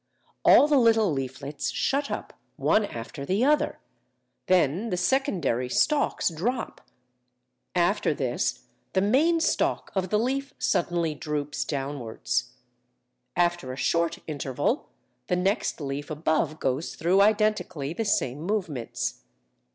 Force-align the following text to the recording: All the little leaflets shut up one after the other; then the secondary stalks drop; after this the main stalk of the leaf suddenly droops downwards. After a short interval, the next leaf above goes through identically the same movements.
All 0.43 0.67
the 0.67 0.79
little 0.79 1.11
leaflets 1.13 1.69
shut 1.69 2.09
up 2.09 2.33
one 2.55 2.85
after 2.85 3.23
the 3.23 3.45
other; 3.45 3.77
then 4.47 4.89
the 4.89 4.97
secondary 4.97 5.69
stalks 5.69 6.29
drop; 6.31 6.81
after 7.75 8.11
this 8.11 8.63
the 8.93 9.01
main 9.01 9.39
stalk 9.39 9.91
of 9.93 10.09
the 10.09 10.17
leaf 10.17 10.55
suddenly 10.57 11.13
droops 11.13 11.63
downwards. 11.63 12.53
After 13.35 13.71
a 13.71 13.77
short 13.77 14.17
interval, 14.25 14.89
the 15.27 15.35
next 15.35 15.79
leaf 15.79 16.09
above 16.09 16.59
goes 16.59 16.95
through 16.95 17.21
identically 17.21 17.93
the 17.93 18.03
same 18.05 18.41
movements. 18.41 19.21